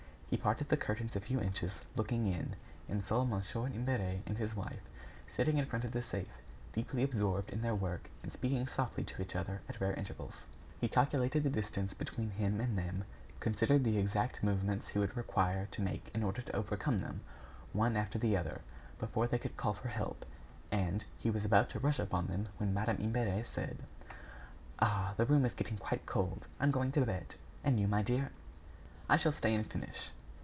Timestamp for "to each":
9.03-9.35